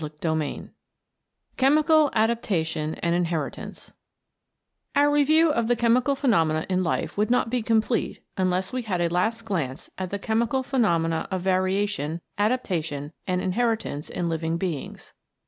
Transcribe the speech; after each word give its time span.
CHAPTER 0.03 0.41
X 0.41 0.63
CHEMICAL 1.57 2.09
ADAPTATION 2.15 2.95
AND 3.03 3.13
INHERITANCE 3.13 3.93
OUR 4.95 5.11
review 5.11 5.51
of 5.51 5.67
the 5.67 5.75
chemical 5.75 6.15
phenomena 6.15 6.65
in 6.67 6.83
life 6.83 7.19
would 7.19 7.29
not 7.29 7.51
be 7.51 7.61
complete 7.61 8.19
unless 8.35 8.73
we 8.73 8.81
had 8.81 8.99
a 8.99 9.09
last 9.09 9.45
glance 9.45 9.91
at 9.99 10.09
the 10.09 10.17
chemical 10.17 10.63
phenomena 10.63 11.27
of 11.29 11.41
variation, 11.43 12.19
adaptation 12.39 13.13
and 13.27 13.43
inheritance 13.43 14.09
in 14.09 14.27
living 14.27 14.57
beings. 14.57 15.13